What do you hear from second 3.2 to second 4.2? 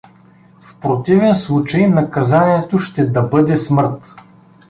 бъде смърт.